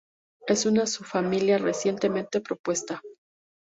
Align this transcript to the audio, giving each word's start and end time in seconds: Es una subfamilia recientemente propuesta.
Es 0.47 0.65
una 0.65 0.87
subfamilia 0.87 1.59
recientemente 1.59 2.41
propuesta. 2.41 3.03